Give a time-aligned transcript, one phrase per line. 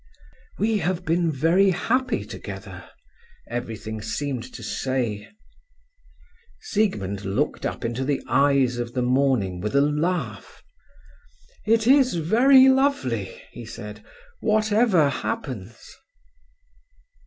[0.57, 2.89] "We have been very happy together,"
[3.47, 5.29] everything seemed to say.
[6.59, 10.63] Siegmund looked up into the eyes of the morning with a laugh.
[11.67, 14.03] "It is very lovely," he said,
[14.39, 15.79] "whatever happens."